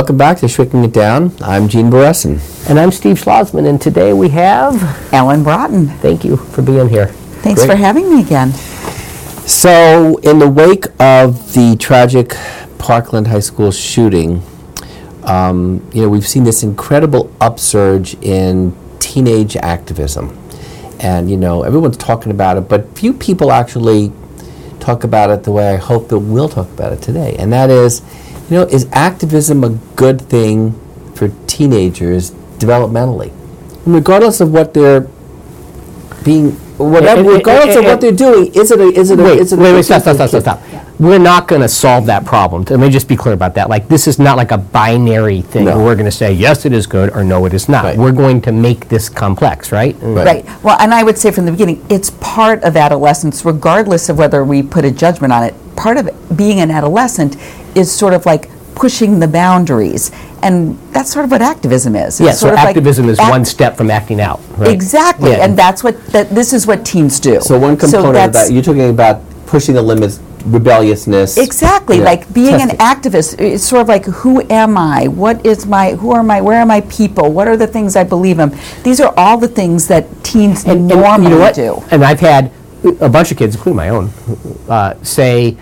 [0.00, 1.30] Welcome back to Shrinking It Down.
[1.42, 2.40] I'm Gene Beresin.
[2.70, 5.12] And I'm Steve Schlozman, and today we have.
[5.12, 5.94] Ellen Braaten.
[5.98, 7.08] Thank you for being here.
[7.42, 7.72] Thanks Great.
[7.72, 8.50] for having me again.
[9.46, 12.34] So, in the wake of the tragic
[12.78, 14.42] Parkland High School shooting,
[15.24, 20.34] um, you know, we've seen this incredible upsurge in teenage activism.
[20.98, 24.12] And, you know, everyone's talking about it, but few people actually
[24.80, 27.36] talk about it the way I hope that we'll talk about it today.
[27.38, 28.00] And that is,
[28.50, 30.78] you know, is activism a good thing
[31.14, 33.32] for teenagers developmentally?
[33.86, 35.06] And regardless of what they're
[36.24, 39.18] being, whatever, And- and- regardless of and- what they're doing, is it a, is it
[39.20, 40.70] a, Wait, is it a wait, good wait, stop, thing stop, stop, stop, kids?
[40.72, 40.84] stop.
[41.00, 42.66] We're not going to solve that problem.
[42.68, 43.70] Let me just be clear about that.
[43.70, 45.76] Like, this is not like a binary thing No.
[45.76, 47.84] where we're going to say, yes, it is good, or no, it is not.
[47.84, 47.96] Right.
[47.96, 49.96] We're going to make this complex, right?
[50.02, 50.04] Right.
[50.04, 50.26] Mm.
[50.26, 50.62] Right.
[50.62, 54.44] Well, and I would say from the beginning, it's part of adolescence, regardless of whether
[54.44, 55.54] we put a judgment on it.
[55.74, 57.36] Part of it, being an adolescent
[57.74, 60.10] is sort of like pushing the boundaries.
[60.42, 62.18] And that's sort of what activism is.
[62.18, 64.70] It's Yeah, so sort of like activism is act- one step from acting out, right?
[64.70, 65.30] Exactly.
[65.32, 65.44] Yeah.
[65.44, 67.40] And that's what, that, this is what teens do.
[67.40, 71.36] So one component of that, you're talking about pushing the limits, rebelliousness.
[71.36, 72.04] Exactly, Yeah.
[72.04, 73.38] like being an activist.
[73.38, 75.08] It's sort of like, who am I?
[75.08, 75.92] What is my?
[75.92, 76.40] Who are my?
[76.40, 77.30] Where are my people?
[77.32, 78.56] What are the things I believe in?
[78.82, 81.54] These are all the things that teens And- and normally you know what?
[81.54, 81.82] do.
[81.90, 82.50] And I've had
[83.00, 84.10] a bunch of kids, including my own,
[84.70, 85.56] uh, say,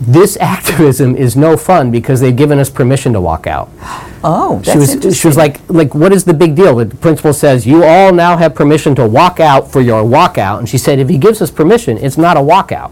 [0.00, 3.70] this activism is no fun because they've given us permission to walk out.
[4.26, 5.20] Oh, that's she was interesting.
[5.20, 6.76] she was like like what is the big deal?
[6.76, 10.66] The principal says you all now have permission to walk out for your walkout, and
[10.66, 12.90] she said if he gives us permission, it's not a walkout.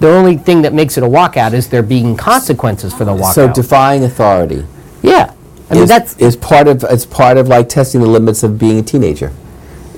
[0.00, 3.34] The only thing that makes it a walkout is there being consequences for the walkout.
[3.34, 4.66] So defying authority
[5.02, 5.34] yeah,
[5.68, 8.58] I mean is, that's is part of it's part of like testing the limits of
[8.58, 9.32] being a teenager.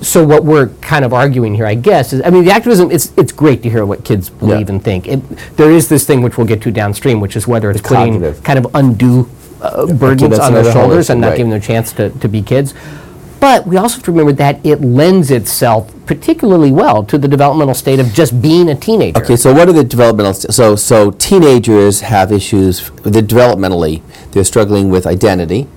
[0.01, 2.91] So what we're kind of arguing here, I guess, is I mean the activism.
[2.91, 5.07] It's it's great to hear what kids believe and think.
[5.07, 5.19] It,
[5.57, 8.43] there is this thing which we'll get to downstream, which is whether it's putting cognitive.
[8.43, 9.29] kind of undue
[9.61, 11.37] uh, burdens that's on their another whole shoulders issue, and not right.
[11.37, 12.73] giving them a chance to, to be kids.
[13.39, 17.75] But we also have to remember that it lends itself particularly well to the developmental
[17.75, 19.21] state of just being a teenager.
[19.21, 20.33] Okay, so what are the developmental?
[20.33, 22.89] St- so so teenagers have issues.
[22.89, 24.01] The developmentally,
[24.31, 25.67] they're struggling with identity.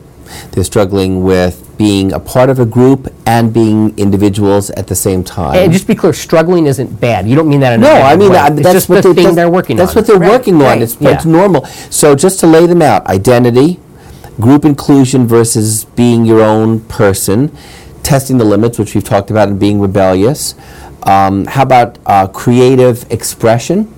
[0.52, 5.22] They're struggling with being a part of a group and being individuals at the same
[5.22, 5.54] time.
[5.56, 7.28] And just be clear, struggling isn't bad.
[7.28, 8.34] You don't mean that in a No, I mean way.
[8.34, 9.94] that, it's that's just what the they, thing they're working That's on.
[9.96, 10.60] That's what they're Right, working on.
[10.62, 10.82] right.
[10.82, 11.30] It's, it's Yeah.
[11.30, 11.64] normal.
[11.90, 13.78] So just to lay them out: identity,
[14.40, 17.50] group inclusion versus being your own person,
[18.02, 20.54] testing the limits, which we've talked about, and being rebellious.
[21.04, 23.92] Um, how about uh, creative expression?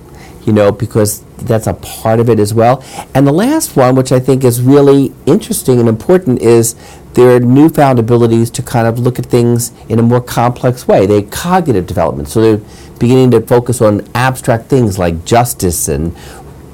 [0.45, 2.83] You know, because that's a part of it as well.
[3.13, 6.75] And the last one, which I think is really interesting and important, is
[7.13, 11.05] their newfound abilities to kind of look at things in a more complex way.
[11.05, 12.29] They cognitive development.
[12.29, 12.65] So they're
[12.99, 16.15] beginning to focus on abstract things like justice and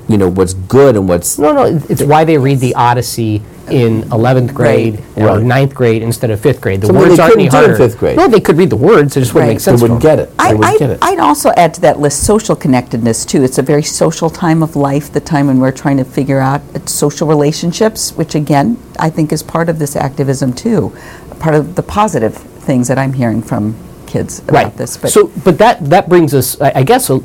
[0.08, 4.04] you know what's good and what's No, no, it's why they read the Odyssey in
[4.04, 5.44] 11th grade or Right.
[5.44, 6.80] 9th grade instead of 5th grade.
[6.80, 7.90] The Something words they aren't any couldn't do in harder.
[7.90, 8.16] fifth grade.
[8.16, 9.54] No, they could read the words, it just wouldn't Right.
[9.56, 10.38] make they sense wouldn't to get it.
[10.38, 11.00] They I, wouldn't get I, it.
[11.02, 13.44] I'd also add to that list social connectedness too.
[13.44, 16.62] It's a very social time of life, the time when we're trying to figure out
[16.74, 20.94] uh, social relationships, which again I think is part of this activism too,
[21.40, 23.76] part of the positive things that I'm hearing from
[24.06, 24.78] kids about Right.
[24.78, 24.96] this.
[24.96, 27.20] But so, but that, that brings us, I I guess, a,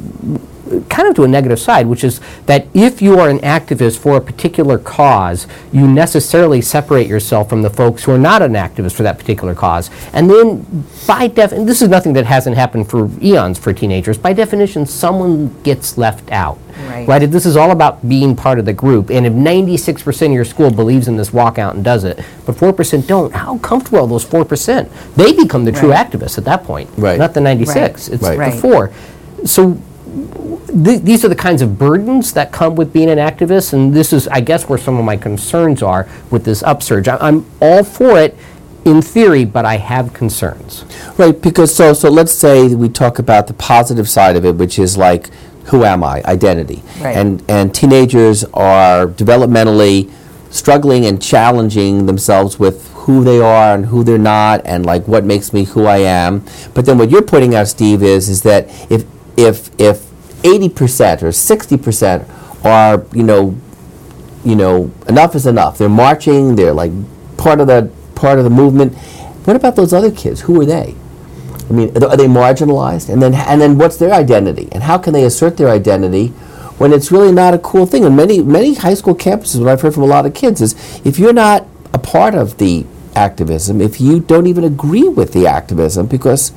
[0.93, 4.17] kind of to a negative side, which is that if you are an activist for
[4.17, 8.93] a particular cause, you necessarily separate yourself from the folks who are not an activist
[8.93, 9.91] for that particular cause.
[10.13, 14.19] And then, by definition, this is nothing that hasn't happened for eons for teenagers.
[14.19, 16.59] By definition, someone gets left out.
[16.89, 17.31] Right.
[17.31, 19.11] This is all about being part of the group.
[19.11, 23.07] And if 96% of your school believes in this walkout and does it, but 4%
[23.07, 24.89] don't, how comfortable are those 4%?
[25.17, 26.11] They become the true Right.
[26.11, 27.19] activists at that point, Right.
[27.19, 28.09] not the 96.
[28.09, 28.33] It's Right.
[28.33, 28.55] the Right.
[28.55, 28.91] four.
[29.45, 29.77] So
[30.85, 34.13] th- these are the kinds of burdens that come with being an activist, and this
[34.13, 37.09] is, I guess, where some of my concerns are with this upsurge.
[37.09, 38.37] I- I'm all for it
[38.85, 40.85] in theory, but I have concerns.
[41.17, 44.79] Right, because so so let's say we talk about the positive side of it, which
[44.79, 45.31] is like
[45.67, 47.17] who am I, identity, Right.
[47.17, 50.11] and and teenagers are developmentally
[50.51, 55.25] struggling and challenging themselves with who they are and who they're not, and like what
[55.25, 56.43] makes me who I am.
[56.75, 59.05] But then what you're putting out, Steve, is is that if
[59.43, 60.11] if if
[60.45, 62.29] eighty percent or sixty percent
[62.65, 63.57] are you know
[64.45, 65.79] you know, enough is enough.
[65.79, 66.57] They're marching.
[66.57, 66.91] They're like
[67.37, 68.95] part of the part of the movement.
[69.45, 70.43] What about those other kids?
[70.43, 70.95] Who are they?
[71.71, 73.09] I mean, are they marginalized?
[73.09, 74.69] And then and then what's their identity?
[74.73, 76.29] And how can they assert their identity
[76.79, 78.05] when it's really not a cool thing?
[78.05, 80.75] And many many high school campuses, what I've heard from a lot of kids is,
[81.05, 82.85] if you're not a part of the
[83.15, 86.53] activism, if you don't even agree with the activism, because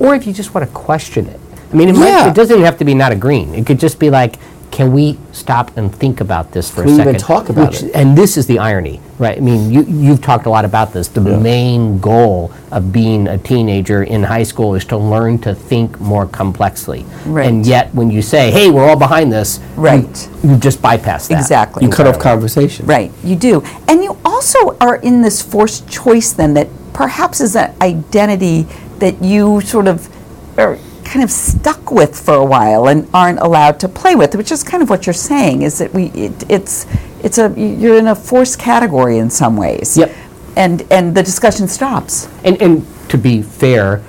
[0.00, 1.39] Or if you just want to question it.
[1.72, 2.00] I mean, it, Yeah.
[2.24, 3.54] might, it doesn't even have to be not agreeing.
[3.54, 4.36] It could just be like,
[4.70, 7.08] can we stop and think about this for Can a we second?
[7.16, 7.90] even talk about Which- it?
[7.92, 9.00] And this is the irony.
[9.18, 9.36] Right.
[9.36, 11.08] I mean, you, you've talked a lot about this.
[11.08, 16.00] The main goal of being a teenager in high school is to learn to think
[16.00, 17.04] more complexly.
[17.26, 17.48] Right.
[17.48, 20.28] And yet, when you say, hey, we're all behind this, you- Right.
[20.44, 21.40] you, just bypass that.
[21.40, 21.84] Exactly.
[21.84, 22.86] You cut off conversation.
[22.86, 23.64] Right, you do.
[23.88, 28.66] And you also are in this forced choice then that perhaps is an identity
[29.00, 30.08] that you sort of
[30.56, 30.78] are
[31.10, 34.62] kind of stuck with for a while and aren't allowed to play with, which is
[34.62, 36.86] kind of what you're saying is that we it, it's
[37.24, 39.96] it's a you're in a forced category in some ways.
[39.96, 40.10] Yep.
[40.56, 42.28] And and the discussion stops.
[42.44, 44.02] And, and to be fair,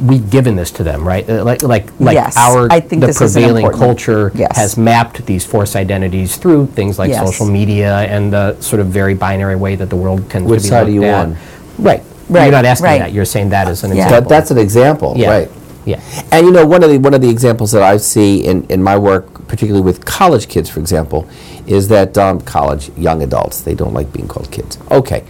[0.00, 1.28] we've given this to them, right?
[1.28, 4.56] Uh, Like, like, like Yes, our I think the this prevailing important- culture yes.
[4.56, 7.26] has mapped these forced identities through things like Yes.
[7.26, 10.64] social media and the sort of very binary way that the world tends Which to
[10.64, 11.26] be side are you at.
[11.26, 11.36] on?
[11.78, 12.02] Right.
[12.30, 12.98] Right, You're not asking right.
[13.00, 13.12] that.
[13.12, 14.04] You're saying that as an Yeah.
[14.04, 14.20] example.
[14.20, 15.30] That, that's an example, Yeah.
[15.30, 15.50] right?
[15.84, 16.00] Yeah.
[16.30, 18.82] And you know, one of the one of the examples that I see in, in
[18.82, 21.28] my work, particularly with college kids, for example,
[21.66, 24.78] is that um, college young adults they don't like being called kids.
[24.90, 25.24] Okay.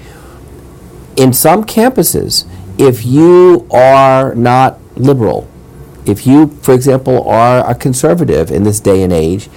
[1.16, 2.46] In some campuses,
[2.78, 5.48] if you are not liberal,
[6.06, 9.48] if you, for example, are a conservative in this day and age,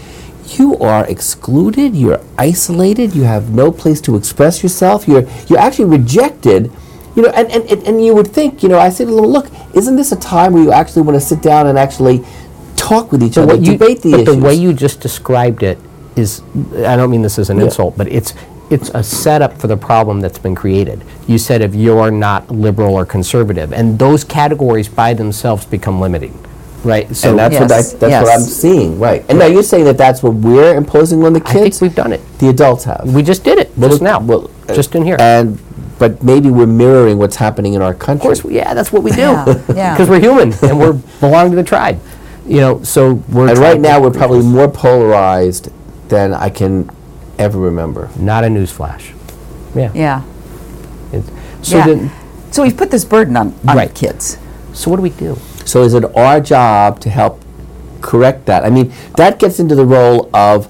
[0.57, 1.95] you are excluded.
[1.95, 3.15] You're isolated.
[3.15, 5.07] You have no place to express yourself.
[5.07, 6.71] You're you're actually rejected.
[7.15, 10.11] You know, and, and, and- you would think, you know, I them, look, isn't this
[10.11, 12.23] a time where you actually want to sit down and actually
[12.75, 14.35] talk with each other, you- debate the but issues?
[14.35, 15.77] the way you just described it
[16.15, 16.41] is,
[16.85, 17.65] I don't mean this as an Yeah.
[17.65, 18.33] insult, but it's
[18.69, 21.03] it's a setup for the problem that's been created.
[21.27, 26.33] You said if you're not liberal or conservative, and those categories by themselves become limiting,
[26.85, 27.13] right?
[27.13, 29.25] So and that's what I, Yes, that's what I'm seeing, right?
[29.27, 31.55] And now you're saying that that's what we're imposing on the kids.
[31.57, 32.21] I think we've done it.
[32.39, 33.13] the adults have.
[33.13, 35.17] We just did it Well, just now, well, just in here.
[35.19, 35.59] And
[36.01, 38.31] but maybe we're mirroring what's happening in our country.
[38.31, 39.17] Of course, yeah, that's what we do.
[39.21, 39.45] Yeah,
[39.75, 39.93] yeah.
[39.93, 42.01] Because we're human and we're belong to the tribe.
[42.47, 43.49] You know, so we're.
[43.49, 45.69] and right now we're probably more polarized
[46.09, 46.89] than I can
[47.37, 48.09] ever remember.
[48.17, 49.13] not a newsflash.
[49.75, 49.91] Yeah.
[49.93, 50.23] Yeah.
[51.13, 51.31] It's-
[51.61, 51.85] So yeah.
[51.85, 52.11] then,
[52.49, 53.93] so we've put this burden on, on Right.
[53.93, 54.39] kids.
[54.73, 55.37] so what do we do?
[55.65, 57.39] So is it our job to help
[58.01, 58.65] correct that?
[58.65, 60.67] I mean, that gets into the role of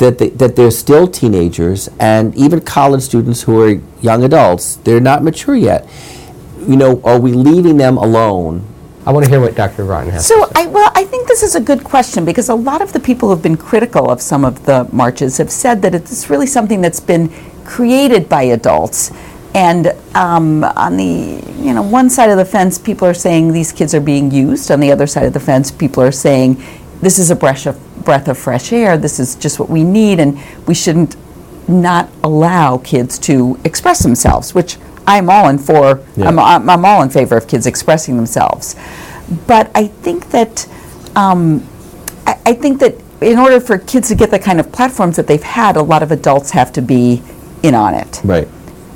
[0.00, 4.76] that they, that they're still teenagers and even college students who are young adults.
[4.76, 5.88] They're not mature yet.
[6.66, 8.66] You know, are we leaving them alone?
[9.06, 9.84] I want to hear what Dr.
[9.84, 10.26] Braaten has.
[10.28, 10.52] to So, say.
[10.56, 13.28] I, well, I think this is a good question because a lot of the people
[13.28, 17.00] who've been critical of some of the marches have said that it's really something that's
[17.00, 17.30] been
[17.64, 19.10] created by adults.
[19.54, 23.72] And um, on the you know one side of the fence, people are saying these
[23.72, 24.70] kids are being used.
[24.70, 26.62] On the other side of the fence, people are saying
[27.00, 28.96] this is a breath of breath of fresh air.
[28.96, 31.16] This is just what we need, and we shouldn't
[31.68, 34.76] not allow kids to express themselves, which
[35.06, 36.02] I'm all in for.
[36.16, 36.28] Yeah.
[36.28, 38.76] I'm, I'm, all in favor of kids expressing themselves.
[39.46, 40.68] But I think that
[41.16, 41.66] um,
[42.26, 45.26] I, I think that in order for kids to get the kind of platforms that
[45.26, 47.22] they've had, a lot of adults have to be
[47.62, 48.48] in on it Right.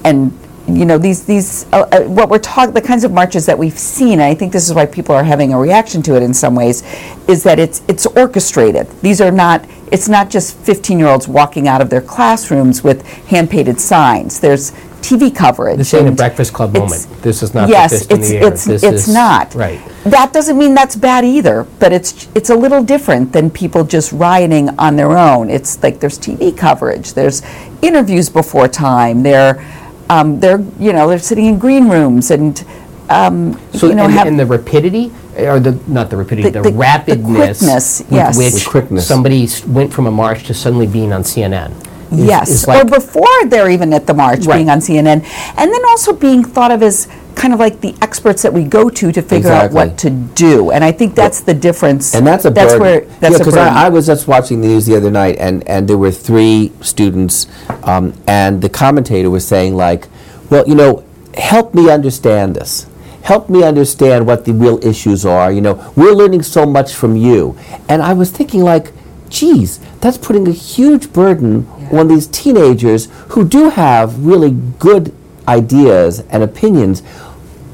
[0.05, 0.33] and
[0.67, 3.79] you know these these uh, uh, what we're talking the kinds of marches that we've
[3.79, 6.33] seen and i think this is why people are having a reaction to it in
[6.33, 6.83] some ways
[7.29, 11.69] is that it's it's orchestrated these are not it's not just 15 year olds walking
[11.69, 16.55] out of their classrooms with hand painted signs there's tv coverage This ain't a Breakfast
[16.55, 17.07] Club moment.
[17.21, 18.49] This is not the yes fist in it's the air.
[18.49, 19.79] it's This it's is- not Right.
[20.05, 24.13] that doesn't mean that's bad either, but it's it's a little different than people just
[24.13, 25.51] rioting on their own.
[25.51, 27.43] It's like there's TV coverage, there's
[27.83, 29.63] interviews before time, they're
[30.11, 32.65] um, they're you know they're sitting in green rooms and
[33.11, 36.63] um, So, you know and, have and the rapidity, or the not the rapidity, The-
[36.63, 38.37] the, the- the rapidness quickness, with yes.
[38.55, 39.07] which quickness.
[39.07, 41.73] somebody s- went from a march to suddenly being on CNN.
[42.13, 44.57] Is- yes, is or before they're even at the march, Right.
[44.57, 45.23] being on CNN,
[45.57, 48.89] and then also being thought of as kind of like the experts that we go
[48.89, 50.71] to to figure out what to do.
[50.71, 52.15] And I think that's the difference.
[52.15, 52.81] And that's a that's burden.
[52.81, 53.57] where that's yeah, because.
[53.57, 56.73] I, I was just watching the news the other night, and, and there were three
[56.81, 57.47] students,
[57.83, 60.07] um, and the commentator was saying like,
[60.51, 61.03] well, you know,
[61.37, 62.87] help me understand this.
[63.23, 65.51] Help me understand what the real issues are.
[65.51, 67.57] You know, we're learning so much from you,
[67.89, 68.93] and I was thinking like,
[69.31, 71.67] geez, that's putting a huge burden
[71.99, 75.15] on these teenagers who do have really good
[75.49, 77.03] ideas and opinions,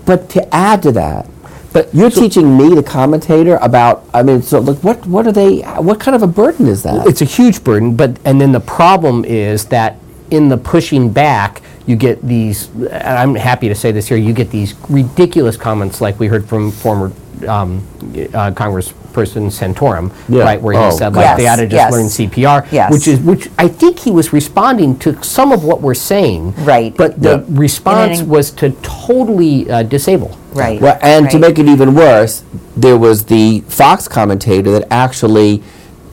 [0.07, 1.27] but to add to that,
[1.73, 4.05] But you're teaching me, the commentator, about.
[4.13, 5.61] I mean, so like, what what are they?
[5.79, 7.07] What kind of a burden is that?
[7.07, 9.95] it's a huge burden, but and then the problem is that
[10.31, 12.69] in the pushing back, you get these.
[12.77, 14.17] and I'm happy to say this here.
[14.17, 17.13] You get these ridiculous comments, like we heard from former
[17.49, 20.43] um, uh, Congressperson Santorum, Yeah.
[20.45, 21.21] right, where he Oh, said God.
[21.25, 21.93] like they Yes, ought to just yes.
[21.93, 22.93] learn CPR, Yes.
[22.93, 26.95] which is which I think he was responding to some of what we're saying, Right.
[26.97, 27.43] But the Yeah.
[27.49, 30.37] response And then- was to totally uh, disable.
[30.55, 30.81] right.
[30.81, 31.49] well, and to right.
[31.49, 32.43] make it even worse,
[32.77, 35.63] there was the Fox commentator that actually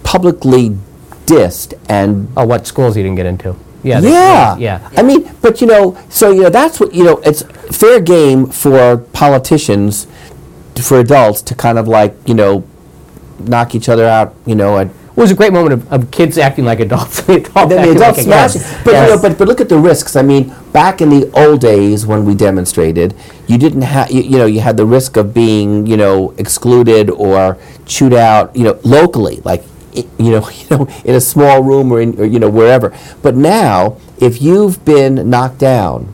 [0.04, 0.78] publicly
[1.26, 3.56] dissed and Oh, what schools he didn't get into?
[3.88, 4.90] Yeah, yeah, yeah.
[4.98, 7.18] I mean, but you know, so you know, that's what you know.
[7.26, 7.42] It's
[7.76, 10.08] fair game for politicians,
[10.82, 12.64] for adults to kind of like you know,
[13.40, 14.36] knock each other out.
[14.46, 17.22] You know, and It was a great moment of, of kids acting like adults.
[17.28, 18.84] the adult then the acting adults like smash adults.
[18.84, 20.16] But, you know, but but look at the risks.
[20.16, 23.16] I mean, back in the old days when we demonstrated,
[23.48, 27.10] you didn't have you, you know you had the risk of being you know excluded
[27.10, 29.64] or chewed out you know locally like.
[29.98, 32.98] You know, you know, in a small room or in, or, you know, wherever.
[33.22, 36.14] But now, if you've been knocked down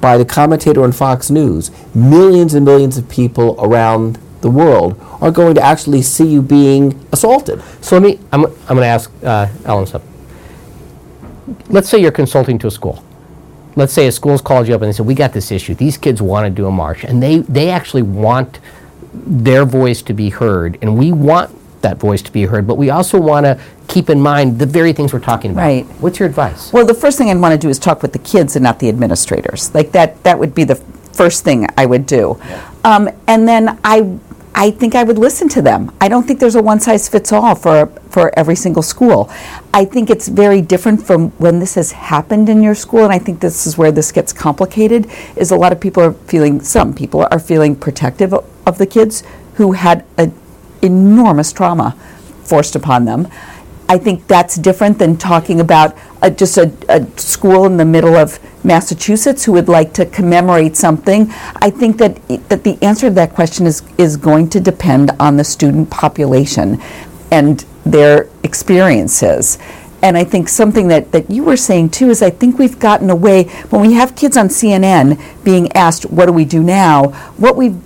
[0.00, 5.30] by the commentator on Fox News, millions and millions of people around the world are
[5.30, 7.62] going to actually see you being assaulted.
[7.80, 10.08] So let me, I'm, I'm going to ask uh, Ellen something.
[11.68, 13.04] Let's say you're consulting to a school.
[13.76, 15.74] Let's say a school's called you up and they said, we got this issue.
[15.74, 17.04] These kids want to do a march.
[17.04, 18.60] And they, they actually want
[19.12, 20.78] their voice to be heard.
[20.82, 22.66] And we want that voice to be heard.
[22.66, 25.62] But we also want to keep in mind the very things we're talking about.
[25.62, 25.86] Right.
[26.00, 26.72] What's your advice?
[26.72, 28.78] Well, the first thing I'd want to do is talk with the kids and not
[28.78, 29.74] the administrators.
[29.74, 32.40] Like that, that would be the first thing I would do.
[32.84, 34.18] Um, and then I,
[34.54, 35.94] I think I would listen to them.
[36.00, 39.30] I don't think there's a one size fits all for for every single school.
[39.72, 43.18] I think it's very different from when this has happened in your school, and I
[43.18, 45.08] think this is where this gets complicated.
[45.36, 49.22] Is a lot of people are feeling, some people are feeling protective of the kids
[49.54, 50.34] who had an
[50.82, 51.96] enormous trauma
[52.44, 53.28] forced upon them.
[53.88, 58.14] I think that's different than talking about a, just a, a school in the middle
[58.14, 61.28] of Massachusetts who would like to commemorate something.
[61.56, 62.20] I think that
[62.50, 66.80] that the answer to that question is is going to depend on the student population
[67.32, 69.58] and their experiences.
[70.02, 73.10] And I think something that, that you were saying too is I think we've gotten
[73.10, 77.08] away when we have kids on CNN being asked, What do we do now?
[77.36, 77.78] What we've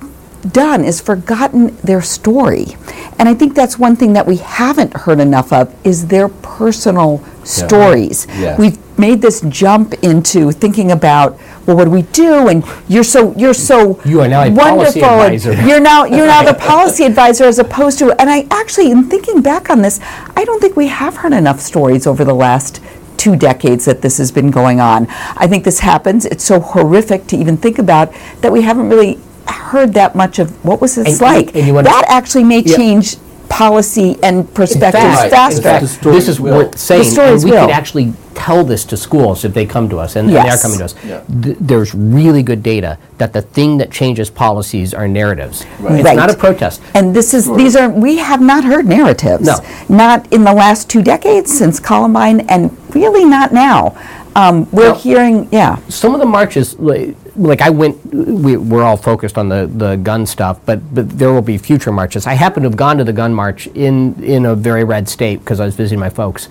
[0.44, 2.76] done is forgotten their story.
[3.18, 7.24] And I think that's one thing that we haven't heard enough of is their personal
[7.44, 8.26] stories.
[8.28, 8.58] Yes.
[8.58, 13.34] We've made this jump into thinking about well what do we do and you're so
[13.36, 15.66] you're so You are now a wonderful policy advisor.
[15.66, 19.42] you're now you're now the policy advisor as opposed to and I actually in thinking
[19.42, 19.98] back on this
[20.36, 22.80] I don't think we have heard enough stories over the last
[23.16, 25.06] two decades that this has been going on.
[25.36, 26.26] I think this happens.
[26.26, 30.50] It's so horrific to even think about that we haven't really heard that much of
[30.64, 31.54] what was this And you- like.
[31.54, 32.76] and you wanna- that actually may Yeah.
[32.76, 33.16] change
[33.48, 35.62] policy and perspectives fact- in faster.
[35.62, 36.56] fact, the stories this is will.
[36.56, 37.60] worth saying, and stories we will.
[37.66, 40.46] could actually tell this to schools if they come to us, and, and they are
[40.46, 40.62] Yes.
[40.62, 40.94] coming to us.
[41.08, 41.18] Yeah.
[41.42, 45.64] Th- there's really good data that the thing that changes policies are narratives.
[45.78, 45.96] Right.
[46.00, 46.16] It's Right.
[46.16, 46.80] not a protest.
[46.94, 49.46] And this is these are we have not heard narratives.
[49.46, 49.56] No.
[49.88, 53.92] Not in the last two decades since Columbine, and really not now.
[54.34, 54.94] Um, we're No.
[54.94, 59.49] hearing, yeah, Some of the marches, like, like I went, we, we're all focused on
[59.49, 62.26] the, the gun stuff, but, but there will be future marches.
[62.26, 65.41] I happen to have gone to the gun march in, in a very red state
[65.41, 66.49] because I was visiting my folks.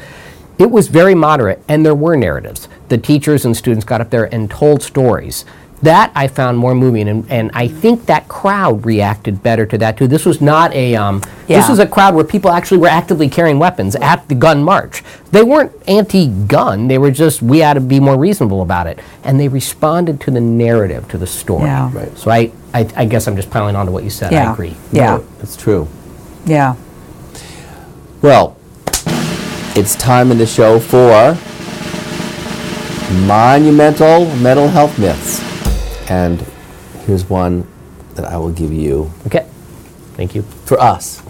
[0.59, 2.67] It was very moderate, and there were narratives.
[2.89, 5.45] The teachers and students got up there and told stories.
[5.83, 9.97] That I found more moving, and, and I think that crowd reacted better to that
[9.97, 10.07] too.
[10.07, 11.69] This was not a um, this Yeah.
[11.69, 15.03] was a crowd where people actually were actively carrying weapons at the gun march.
[15.31, 19.37] They weren't anti-gun; they were just we had to be more reasonable about it, and
[19.37, 21.65] they responded to the narrative, to the story.
[21.65, 21.91] Yeah.
[21.93, 22.17] Right.
[22.17, 24.31] So I, I, I guess I'm just piling on to what you said.
[24.31, 24.49] Yeah.
[24.49, 24.75] I agree.
[24.93, 25.89] yeah, That's true.
[26.45, 26.75] yeah.
[28.21, 28.55] Well,
[29.75, 31.35] it's time in the show for
[33.27, 35.52] monumental mental health myths.
[36.09, 36.41] And
[37.05, 37.67] here's one
[38.15, 39.45] that I will give you Okay.
[40.15, 40.43] Thank you.
[40.65, 41.21] for us.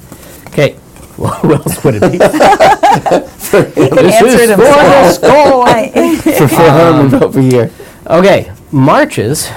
[0.48, 0.78] Okay.
[1.16, 2.18] Well, who else would it be?
[2.18, 5.24] He can answer it himself.
[5.24, 7.70] I- For Herman over here.
[8.08, 9.48] Okay, marches,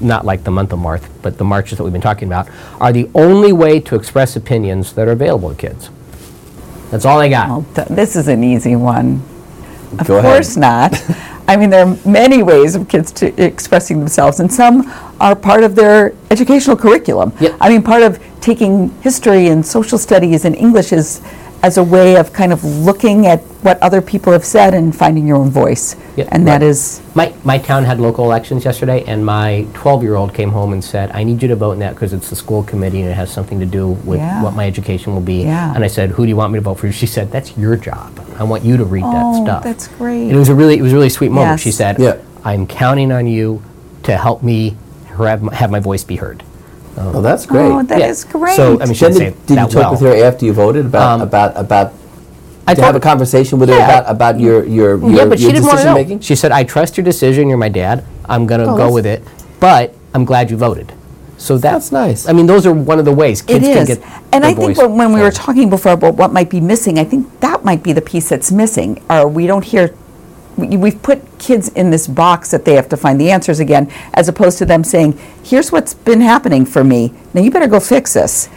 [0.00, 2.48] not like the month of March, but the marches that we've been talking about,
[2.80, 5.88] are the only way to express opinions that are available to kids.
[6.90, 7.48] That's all I got.
[7.48, 9.22] Well, th- this is an easy one.
[10.00, 10.32] Of Go ahead.
[10.32, 10.92] course not.
[11.46, 15.62] I mean, there are many ways of kids to expressing themselves, and some are part
[15.62, 17.32] of their educational curriculum.
[17.40, 17.56] Yep.
[17.60, 21.20] I mean, part of taking history and social studies and English is
[21.64, 25.26] as a way of kind of looking at what other people have said and finding
[25.26, 25.96] your own voice.
[26.16, 26.28] Yep.
[26.30, 26.62] And that Right.
[26.62, 30.74] is, My, my town had local elections yesterday, and my 12 year old came home
[30.74, 33.08] and said, I need you to vote in that because it's the school committee and
[33.10, 34.42] it has something to do with Yeah.
[34.42, 35.44] what my education will be.
[35.44, 35.74] Yeah.
[35.74, 36.92] And I said, Who do you want me to vote for?
[36.92, 38.10] She said, That's your job.
[38.38, 39.64] I want you to read that oh, stuff.
[39.64, 40.24] that's great.
[40.24, 41.60] And it was a really, it was a really sweet moment.
[41.60, 42.18] She said, Yeah.
[42.44, 43.62] I'm counting on you
[44.02, 44.76] to help me
[45.16, 46.42] have my, have my voice be heard.
[46.96, 47.64] Oh, that's great.
[47.66, 48.32] Oh, that is Yeah.
[48.32, 48.56] great.
[48.56, 49.90] So, I mean, she Then didn't say did, it did you that talk well.
[49.92, 51.92] with her after you voted about Um, about about
[52.66, 53.84] I to have a told- conversation with her Yeah.
[54.00, 55.94] about about your your your, yeah, but she your didn't want to decision know.
[55.98, 56.20] making?
[56.20, 57.48] She said, "I trust your decision.
[57.48, 58.04] You're my dad.
[58.28, 59.22] I'm going to Oh, go that's- with it,
[59.60, 60.92] but I'm glad you voted."
[61.36, 62.26] So That's nice.
[62.28, 63.88] I mean, those are one of the ways It kids can is.
[63.88, 64.00] get.
[64.32, 65.34] And their I think voice when, when we were heard.
[65.34, 68.50] talking before about what might be missing, I think that might be the piece that's
[68.52, 69.94] missing, or we don't hear we-
[70.56, 74.28] we've put kids in this box that they have to find the answers again, as
[74.28, 77.12] opposed to them saying, here's what's been happening for me.
[77.32, 78.48] Now you better go fix this.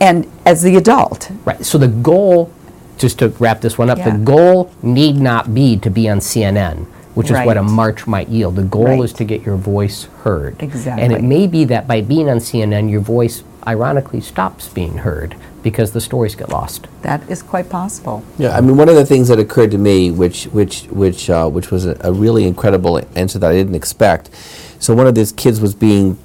[0.00, 1.64] And as the adult, Right.
[1.64, 2.50] So the goal,
[2.98, 4.10] just to wrap this one up, Yeah.
[4.10, 8.28] the goal need not be to be on CNN, which is what a march might
[8.28, 8.56] yield.
[8.56, 10.56] The goal is to get your voice heard.
[10.58, 11.02] Exactly.
[11.04, 15.36] And it may be that by being on CNN, your voice ironically stops being heard
[15.62, 16.88] because the stories get lost.
[17.02, 18.24] that is quite possible.
[18.38, 21.48] Yeah, I mean, one of the things that occurred to me, which which which uh,
[21.48, 24.30] which was a, a really incredible answer that I didn't expect.
[24.78, 26.18] So one of these kids was being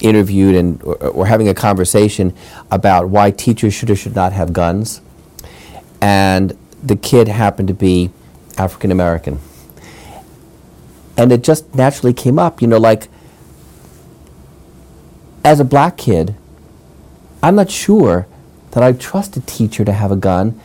[0.00, 2.34] interviewed and or, or having a conversation
[2.70, 5.00] about why teachers should or should not have guns,
[6.00, 8.10] and the kid happened to be
[8.58, 9.40] African American,
[11.16, 12.60] and it just naturally came up.
[12.60, 13.08] You know, like
[15.42, 16.34] as a black kid,
[17.42, 18.26] I'm not sure
[18.74, 20.60] that I trust a teacher to have a gun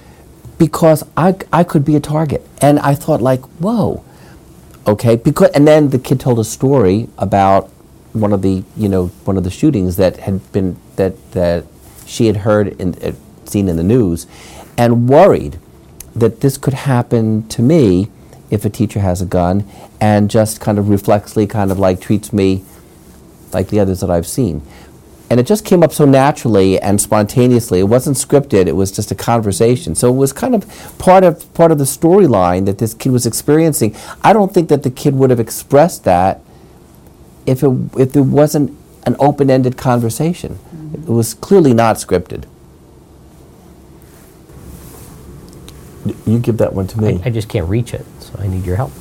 [0.57, 2.45] because I, I could be a target.
[2.59, 4.03] And I thought, like, whoa,
[4.85, 5.15] okay.
[5.15, 7.69] Because and then the kid told a story about
[8.11, 11.63] one of the you know one of the shootings that had been that that
[12.07, 13.11] she had heard and uh,
[13.45, 14.25] seen in the news,
[14.77, 15.59] and worried
[16.15, 18.09] that this could happen to me
[18.49, 19.69] if a teacher has a gun,
[20.01, 22.63] and just kind of reflexly kind of like treats me
[23.53, 24.63] like the others that I've seen.
[25.29, 27.79] And it just came up so naturally and spontaneously.
[27.79, 28.65] It wasn't scripted.
[28.67, 29.93] It was just a conversation.
[29.93, 33.27] So it was kind of part of part of the storyline that this kid was
[33.27, 33.95] experiencing.
[34.23, 36.41] I don't think that the kid would have expressed that
[37.45, 40.59] if it if it wasn't an open-ended conversation.
[40.93, 42.45] It was clearly not scripted.
[46.25, 47.19] You give that one to me.
[47.23, 48.91] I, I just can't reach it, so I need your help.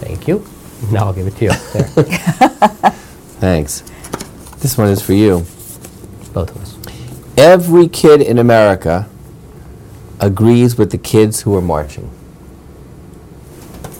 [0.00, 0.46] Thank you.
[0.90, 1.50] Now I'll give it to you.
[1.50, 1.84] There,
[3.40, 3.84] Thanks.
[4.60, 5.38] This one is for you.
[6.32, 6.76] both of us.
[7.36, 9.08] Every kid in America
[10.20, 12.10] agrees with the kids who are marching.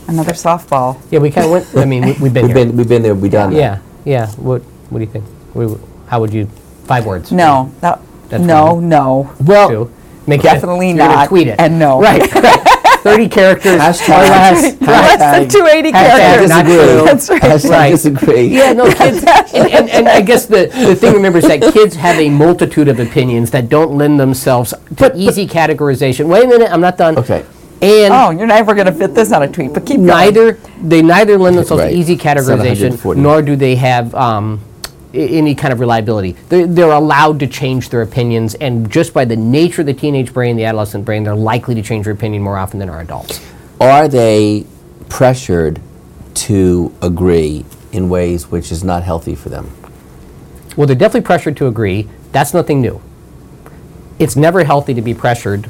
[0.07, 1.01] Another softball.
[1.11, 1.77] Yeah, we kind of went.
[1.77, 2.67] I mean, we, we've been We've here.
[2.67, 3.57] been, we've been there, we've done that.
[3.59, 4.27] Yeah, yeah.
[4.33, 5.25] What What do you think?
[5.55, 6.47] What do you- how would you?
[6.85, 7.31] Five words.
[7.31, 8.89] No, that, That's no, fine.
[8.89, 9.33] no.
[9.45, 9.93] Well, Two.
[10.27, 11.61] Make Definitely it, you're gonna not, Tweet it.
[11.61, 12.01] and no.
[12.01, 12.21] Right.
[12.35, 12.67] right.
[13.03, 14.81] Thirty characters Hashtag- or less.
[14.81, 16.49] Less than 280 characters.
[16.51, 17.05] not disagree.
[17.05, 17.43] That's right.
[17.43, 17.91] Hashtag Right.
[17.91, 18.47] disagree.
[18.49, 21.61] Yeah, no, kids, and, and, and I guess the, the thing to remember is that
[21.73, 26.27] kids have a multitude of opinions that don't lend themselves to easy categorization.
[26.29, 27.17] Wait a minute, I'm not done.
[27.19, 27.45] Okay.
[27.83, 30.07] And Oh, you're never going to fit this on a tweet, but keep going.
[30.07, 31.91] neither they neither lend themselves Right.
[31.93, 34.70] to easy categorization, nor do they have um, i-
[35.13, 36.33] any kind of reliability.
[36.49, 40.33] They're, they're allowed to change their opinions, and just by the nature of the teenage
[40.33, 43.45] brain, the adolescent brain, they're likely to change their opinion more often than our adults.
[43.81, 44.67] Are they
[45.09, 45.81] pressured
[46.35, 49.71] to agree in ways which is not healthy for them?
[50.77, 52.09] Well, they're definitely pressured to agree.
[52.33, 53.01] That's nothing new.
[54.19, 55.69] It's never healthy to be pressured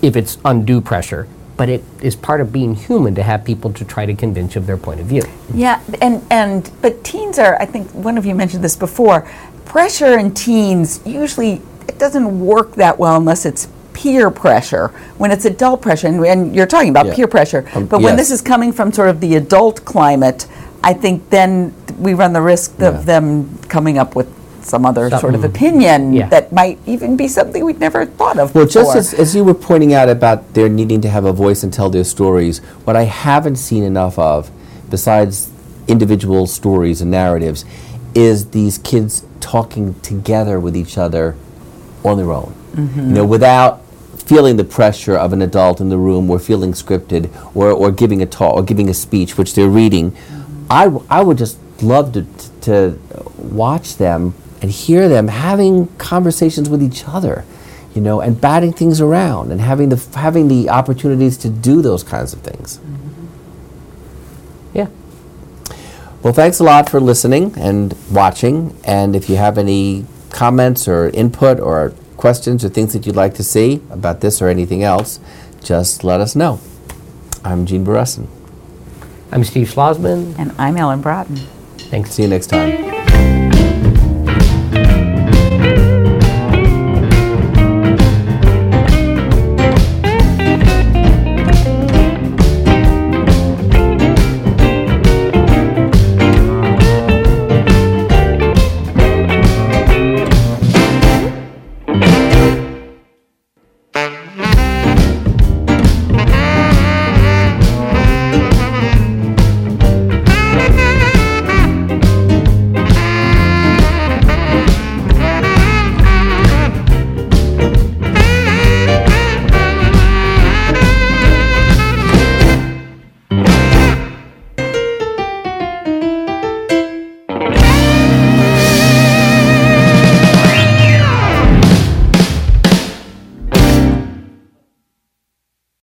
[0.00, 1.28] if it's undue pressure,
[1.60, 4.62] but it is part of being human to have people to try to convince you
[4.62, 5.20] of their point of view.
[5.52, 7.60] Yeah, and and but teens are.
[7.60, 9.28] I think one of you mentioned this before.
[9.66, 14.88] Pressure in teens usually it doesn't work that well unless it's peer pressure.
[15.18, 17.14] When it's adult pressure, and, and you're talking about Yeah.
[17.16, 18.20] peer pressure, Um, but when yes.
[18.20, 20.46] this is coming from sort of the adult climate,
[20.82, 22.88] I think then we run the risk Yeah.
[22.88, 24.28] of them coming up with
[24.64, 26.28] some other sort of opinion Yeah.
[26.28, 28.82] that might even be something we'd never thought of Well, before.
[28.82, 31.72] just as, as you were pointing out about their needing to have a voice and
[31.72, 34.50] tell their stories, what I haven't seen enough of,
[34.90, 35.50] besides
[35.88, 37.64] individual stories and narratives,
[38.14, 41.34] is these kids talking together with each other
[42.04, 42.54] on their own.
[42.74, 43.00] Mm-hmm.
[43.00, 43.82] You know, without
[44.26, 48.22] feeling the pressure of an adult in the room or feeling scripted or, or giving
[48.22, 50.12] a talk or giving a speech, which they're reading.
[50.12, 50.66] Mm-hmm.
[50.70, 52.26] I, w- I would just love to,
[52.62, 52.98] to
[53.38, 57.44] watch them and hear them having conversations with each other,
[57.94, 62.02] you know, and batting things around and having the, having the opportunities to do those
[62.02, 62.80] kinds of things.
[64.74, 64.88] Yeah.
[66.22, 68.76] Well, thanks a lot for listening and watching.
[68.84, 73.34] And if you have any comments or input or questions or things that you'd like
[73.34, 75.18] to see about this or anything else,
[75.62, 76.60] just let us know.
[77.44, 78.28] I'm Gene Beresin.
[79.32, 80.38] I'm Steve Schlozman.
[80.38, 81.38] and I'm Ellen Braaten.
[81.78, 82.12] Thanks.
[82.12, 82.99] See you next time.